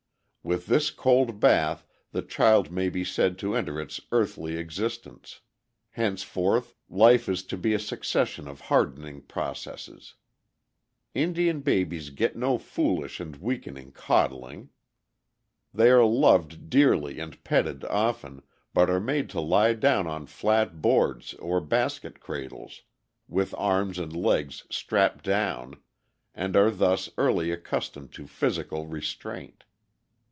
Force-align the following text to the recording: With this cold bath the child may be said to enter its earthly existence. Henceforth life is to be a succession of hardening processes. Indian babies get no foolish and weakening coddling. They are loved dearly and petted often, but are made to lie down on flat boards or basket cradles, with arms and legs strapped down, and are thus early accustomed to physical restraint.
With 0.43 0.65
this 0.65 0.89
cold 0.89 1.39
bath 1.39 1.85
the 2.13 2.23
child 2.23 2.71
may 2.71 2.89
be 2.89 3.05
said 3.05 3.37
to 3.37 3.53
enter 3.55 3.79
its 3.79 4.01
earthly 4.11 4.57
existence. 4.57 5.41
Henceforth 5.91 6.73
life 6.89 7.29
is 7.29 7.43
to 7.43 7.55
be 7.57 7.75
a 7.75 7.79
succession 7.79 8.47
of 8.47 8.61
hardening 8.61 9.21
processes. 9.21 10.15
Indian 11.13 11.59
babies 11.61 12.09
get 12.09 12.35
no 12.35 12.57
foolish 12.57 13.19
and 13.19 13.35
weakening 13.35 13.91
coddling. 13.91 14.69
They 15.71 15.91
are 15.91 16.03
loved 16.03 16.71
dearly 16.71 17.19
and 17.19 17.41
petted 17.43 17.83
often, 17.85 18.41
but 18.73 18.89
are 18.89 18.99
made 18.99 19.29
to 19.29 19.39
lie 19.39 19.73
down 19.73 20.07
on 20.07 20.25
flat 20.25 20.81
boards 20.81 21.35
or 21.35 21.61
basket 21.61 22.19
cradles, 22.19 22.81
with 23.27 23.53
arms 23.59 23.99
and 23.99 24.15
legs 24.15 24.63
strapped 24.71 25.23
down, 25.23 25.75
and 26.33 26.55
are 26.55 26.71
thus 26.71 27.09
early 27.19 27.51
accustomed 27.51 28.11
to 28.13 28.25
physical 28.25 28.87
restraint. 28.87 29.65